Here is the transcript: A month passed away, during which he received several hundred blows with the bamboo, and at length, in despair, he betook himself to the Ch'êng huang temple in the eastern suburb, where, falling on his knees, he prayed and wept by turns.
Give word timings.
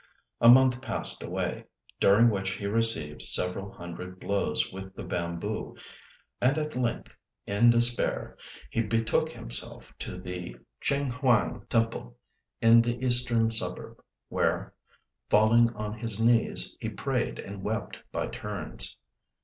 A 0.39 0.49
month 0.49 0.81
passed 0.81 1.21
away, 1.21 1.65
during 1.99 2.31
which 2.31 2.53
he 2.53 2.65
received 2.65 3.21
several 3.21 3.71
hundred 3.71 4.19
blows 4.19 4.73
with 4.73 4.95
the 4.95 5.03
bamboo, 5.03 5.75
and 6.41 6.57
at 6.57 6.75
length, 6.75 7.15
in 7.45 7.69
despair, 7.69 8.35
he 8.71 8.81
betook 8.81 9.31
himself 9.31 9.95
to 9.99 10.17
the 10.17 10.55
Ch'êng 10.83 11.11
huang 11.19 11.67
temple 11.69 12.17
in 12.61 12.81
the 12.81 12.97
eastern 13.05 13.51
suburb, 13.51 14.01
where, 14.27 14.73
falling 15.29 15.69
on 15.75 15.99
his 15.99 16.19
knees, 16.19 16.75
he 16.79 16.89
prayed 16.89 17.37
and 17.37 17.61
wept 17.61 17.99
by 18.11 18.25
turns. 18.25 18.97